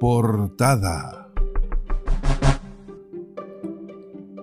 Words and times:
Portada. 0.00 1.28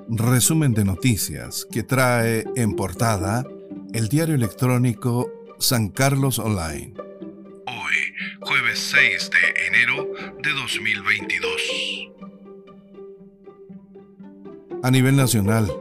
Resumen 0.08 0.76
de 0.76 0.86
noticias 0.86 1.66
que 1.72 1.82
trae 1.82 2.46
en 2.56 2.76
portada 2.76 3.44
el 3.92 4.08
diario 4.08 4.36
electrónico 4.36 5.32
San 5.58 5.90
Carlos 5.90 6.38
Online. 6.38 6.94
Hoy, 7.66 7.96
jueves 8.42 8.78
6 8.78 9.32
de 9.32 9.66
enero 9.66 10.08
de 10.44 10.52
2022. 10.52 11.52
A 14.84 14.92
nivel 14.92 15.16
nacional, 15.16 15.76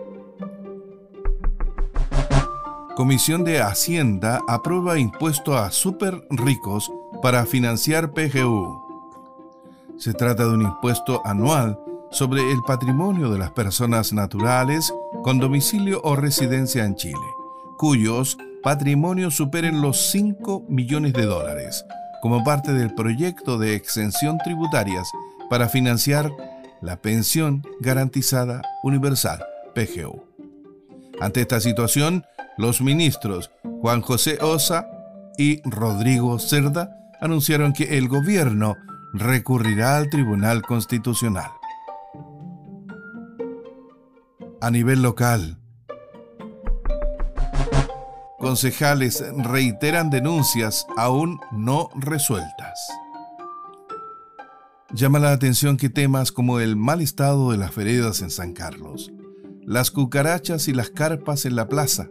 Comisión 2.96 3.45
de 3.45 3.61
Hacienda 3.61 4.40
aprueba 4.49 4.99
impuesto 4.99 5.54
a 5.54 5.71
super 5.71 6.27
ricos 6.31 6.90
para 7.21 7.45
financiar 7.45 8.14
PGU. 8.14 8.86
Se 9.99 10.13
trata 10.13 10.45
de 10.45 10.50
un 10.50 10.63
impuesto 10.63 11.23
anual 11.25 11.79
sobre 12.11 12.53
el 12.53 12.63
patrimonio 12.67 13.31
de 13.31 13.39
las 13.39 13.50
personas 13.53 14.13
naturales 14.13 14.93
con 15.23 15.39
domicilio 15.39 16.00
o 16.04 16.17
residencia 16.17 16.85
en 16.85 16.96
Chile, 16.96 17.27
cuyos 17.79 18.37
patrimonios 18.63 19.37
superen 19.37 19.81
los 19.81 20.11
5 20.11 20.64
millones 20.68 21.14
de 21.14 21.25
dólares, 21.25 21.85
como 22.21 22.45
parte 22.45 22.73
del 22.73 22.95
proyecto 22.95 23.59
de 23.59 23.75
exención 23.75 24.39
tributarias 24.45 25.11
para 25.49 25.68
financiar 25.68 26.31
la 26.82 26.96
pensión 26.96 27.63
garantizada 27.81 28.63
universal, 28.82 29.43
PGU. 29.75 30.23
Ante 31.21 31.40
esta 31.40 31.61
situación, 31.61 32.25
los 32.59 32.83
ministros 32.83 33.51
Juan 33.81 34.03
José 34.03 34.39
Osa 34.42 34.87
y 35.39 35.62
Rodrigo 35.69 36.39
Cerda 36.39 36.91
anunciaron 37.20 37.73
que 37.73 37.97
el 37.97 38.09
gobierno 38.09 38.77
recurrirá 39.19 39.97
al 39.97 40.11
Tribunal 40.11 40.62
Constitucional. 40.62 41.50
A 44.61 44.70
nivel 44.70 45.03
local, 45.03 45.58
concejales 48.39 49.25
reiteran 49.39 50.11
denuncias 50.11 50.86
aún 50.97 51.41
no 51.53 51.89
resueltas. 51.95 52.89
Llama 54.92 55.19
la 55.19 55.33
atención 55.33 55.77
que 55.77 55.89
temas 55.89 56.33
como 56.33 56.61
el 56.61 56.77
mal 56.77 57.01
estado 57.01 57.51
de 57.51 57.58
las 57.58 57.75
veredas 57.75 58.23
en 58.23 58.30
San 58.30 58.53
Carlos, 58.53 59.12
las 59.62 59.91
cucarachas 59.91 60.69
y 60.69 60.73
las 60.73 60.91
carpas 60.91 61.45
en 61.45 61.56
la 61.56 61.69
plaza, 61.69 62.08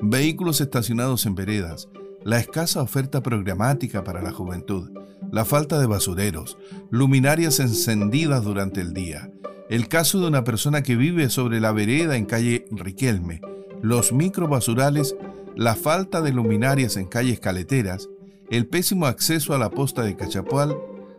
vehículos 0.00 0.60
estacionados 0.60 1.26
en 1.26 1.34
veredas, 1.34 1.88
la 2.22 2.38
escasa 2.38 2.80
oferta 2.80 3.22
programática 3.22 4.04
para 4.04 4.22
la 4.22 4.32
juventud, 4.32 4.90
la 5.34 5.44
falta 5.44 5.80
de 5.80 5.86
basureros, 5.86 6.56
luminarias 6.90 7.58
encendidas 7.58 8.44
durante 8.44 8.80
el 8.80 8.94
día, 8.94 9.32
el 9.68 9.88
caso 9.88 10.20
de 10.20 10.28
una 10.28 10.44
persona 10.44 10.84
que 10.84 10.94
vive 10.94 11.28
sobre 11.28 11.60
la 11.60 11.72
vereda 11.72 12.16
en 12.16 12.24
calle 12.24 12.66
Riquelme, 12.70 13.40
los 13.82 14.12
microbasurales, 14.12 15.16
la 15.56 15.74
falta 15.74 16.22
de 16.22 16.32
luminarias 16.32 16.96
en 16.96 17.06
calles 17.06 17.40
caleteras, 17.40 18.08
el 18.48 18.68
pésimo 18.68 19.06
acceso 19.06 19.54
a 19.54 19.58
la 19.58 19.70
posta 19.70 20.02
de 20.02 20.14
Cachapual, 20.14 20.76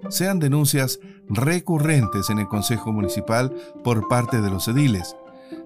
sean 0.07 0.39
denuncias 0.39 1.01
recurrentes 1.27 2.29
en 2.29 2.39
el 2.39 2.47
Consejo 2.47 2.93
Municipal 2.93 3.53
por 3.83 4.07
parte 4.07 4.39
de 4.39 4.49
los 4.49 4.69
ediles, 4.69 5.17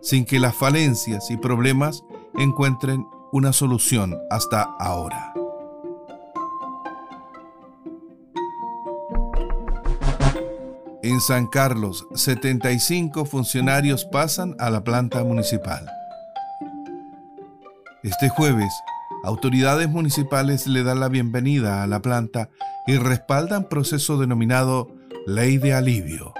sin 0.02 0.26
que 0.26 0.40
las 0.40 0.56
falencias 0.56 1.30
y 1.30 1.38
problemas 1.38 2.04
encuentren 2.36 3.06
una 3.32 3.54
solución 3.54 4.18
hasta 4.32 4.64
ahora. 4.64 5.36
En 11.10 11.20
San 11.22 11.48
Carlos, 11.48 12.06
75 12.14 13.26
funcionarios 13.26 14.06
pasan 14.06 14.56
a 14.60 14.70
la 14.70 14.84
planta 14.84 15.24
municipal. 15.24 15.90
Este 18.04 18.30
jueves, 18.30 18.72
autoridades 19.24 19.90
municipales 19.90 20.68
le 20.68 20.84
dan 20.84 21.00
la 21.00 21.10
bienvenida 21.10 21.82
a 21.82 21.88
la 21.88 22.04
planta 22.04 22.50
y 22.86 22.98
respaldan 22.98 23.70
proceso 23.70 24.20
denominado 24.20 24.88
Ley 25.26 25.58
de 25.58 25.74
Alivio. 25.74 26.36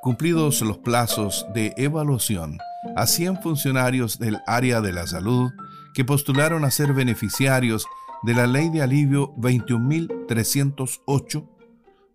Cumplidos 0.00 0.62
los 0.62 0.78
plazos 0.78 1.44
de 1.52 1.74
evaluación, 1.76 2.58
a 2.94 3.08
100 3.08 3.42
funcionarios 3.42 4.20
del 4.20 4.38
área 4.46 4.80
de 4.80 4.92
la 4.92 5.08
salud 5.08 5.50
que 5.92 6.04
postularon 6.04 6.64
a 6.64 6.70
ser 6.70 6.92
beneficiarios 6.92 7.88
de 8.22 8.34
la 8.34 8.46
Ley 8.46 8.68
de 8.68 8.82
Alivio 8.82 9.34
21.308, 9.38 11.48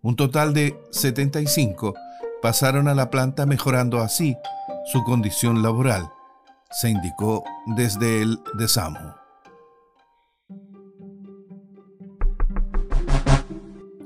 un 0.02 0.16
total 0.16 0.54
de 0.54 0.78
75 0.90 1.94
pasaron 2.40 2.88
a 2.88 2.94
la 2.94 3.10
planta 3.10 3.46
mejorando 3.46 4.00
así 4.00 4.36
su 4.92 5.02
condición 5.04 5.62
laboral, 5.62 6.10
se 6.70 6.90
indicó 6.90 7.44
desde 7.66 8.22
el 8.22 8.38
desamo. 8.54 9.14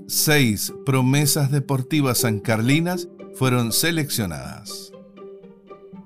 Seis 0.07 0.73
promesas 0.85 1.51
deportivas 1.51 2.19
sancarlinas 2.19 3.09
fueron 3.35 3.73
seleccionadas. 3.73 4.93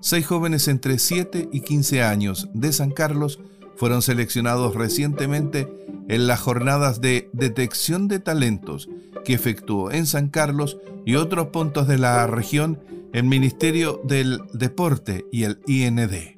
Seis 0.00 0.26
jóvenes 0.26 0.68
entre 0.68 0.98
7 0.98 1.48
y 1.52 1.60
15 1.62 2.02
años 2.02 2.48
de 2.54 2.72
San 2.72 2.90
Carlos 2.92 3.40
fueron 3.76 4.02
seleccionados 4.02 4.74
recientemente 4.74 5.68
en 6.08 6.26
las 6.26 6.40
jornadas 6.40 7.00
de 7.00 7.28
detección 7.32 8.08
de 8.08 8.20
talentos 8.20 8.88
que 9.24 9.34
efectuó 9.34 9.90
en 9.90 10.06
San 10.06 10.28
Carlos 10.28 10.78
y 11.04 11.16
otros 11.16 11.48
puntos 11.48 11.88
de 11.88 11.98
la 11.98 12.26
región 12.26 12.80
el 13.12 13.24
Ministerio 13.24 14.00
del 14.04 14.42
Deporte 14.52 15.24
y 15.32 15.44
el 15.44 15.60
IND. 15.66 16.36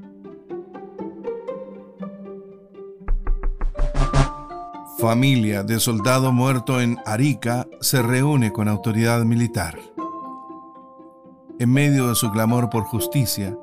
Familia 4.98 5.62
de 5.62 5.78
soldado 5.78 6.32
muerto 6.32 6.80
en 6.80 6.98
Arica 7.06 7.68
se 7.80 8.02
reúne 8.02 8.52
con 8.52 8.68
autoridad 8.68 9.24
militar. 9.24 9.78
En 11.60 11.72
medio 11.72 12.08
de 12.08 12.14
su 12.14 12.30
clamor 12.30 12.68
por 12.70 12.84
justicia, 12.84 13.56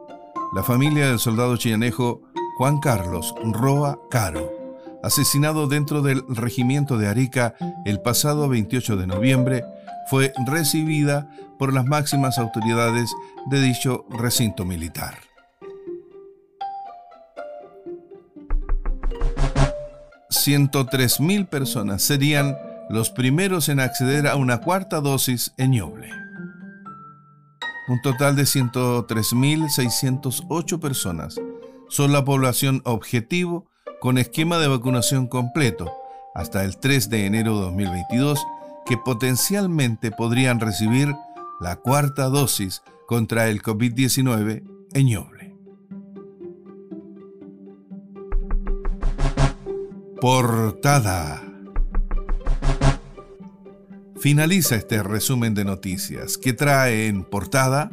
la 0.53 0.63
familia 0.63 1.07
del 1.07 1.19
soldado 1.19 1.57
chillanejo 1.57 2.21
Juan 2.57 2.79
Carlos 2.79 3.35
Roa 3.43 3.99
Caro, 4.09 4.49
asesinado 5.05 5.67
dentro 5.67 6.01
del 6.01 6.23
regimiento 6.27 6.97
de 6.97 7.07
Arica 7.07 7.53
el 7.85 8.01
pasado 8.01 8.49
28 8.49 8.97
de 8.97 9.05
noviembre, 9.05 9.63
fue 10.09 10.33
recibida 10.47 11.29
por 11.59 11.71
las 11.73 11.85
máximas 11.85 12.39
autoridades 12.39 13.11
de 13.51 13.61
dicho 13.61 14.07
recinto 14.09 14.65
militar. 14.65 15.19
mil 21.19 21.47
personas 21.47 22.03
serían 22.03 22.55
los 22.89 23.09
primeros 23.09 23.67
en 23.69 23.79
acceder 23.79 24.27
a 24.27 24.35
una 24.35 24.59
cuarta 24.61 25.01
dosis 25.01 25.55
en 25.57 25.71
Ñoble. 25.71 26.11
Un 27.87 27.99
total 28.01 28.35
de 28.35 28.43
103.608 28.43 30.79
personas 30.79 31.39
son 31.89 32.11
la 32.11 32.23
población 32.25 32.81
objetivo 32.85 33.67
con 34.05 34.19
esquema 34.19 34.59
de 34.59 34.67
vacunación 34.67 35.25
completo 35.25 35.91
hasta 36.35 36.63
el 36.63 36.77
3 36.77 37.09
de 37.09 37.25
enero 37.25 37.55
de 37.55 37.61
2022 37.61 38.39
que 38.85 38.97
potencialmente 38.97 40.11
podrían 40.11 40.59
recibir 40.59 41.11
la 41.59 41.77
cuarta 41.77 42.25
dosis 42.25 42.83
contra 43.07 43.47
el 43.47 43.63
COVID-19 43.63 44.61
en 44.93 45.05
Ñoble. 45.07 45.55
Portada 50.21 51.41
Finaliza 54.17 54.75
este 54.75 55.01
resumen 55.01 55.55
de 55.55 55.65
noticias 55.65 56.37
que 56.37 56.53
trae 56.53 57.07
en 57.07 57.23
portada 57.23 57.89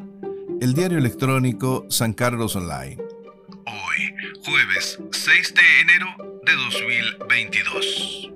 el 0.60 0.74
diario 0.74 0.98
electrónico 0.98 1.86
San 1.88 2.12
Carlos 2.12 2.54
Online. 2.54 3.01
Jueves 4.52 4.98
6 5.12 5.54
de 5.54 5.80
enero 5.80 6.14
de 6.44 6.52
2022. 6.52 8.32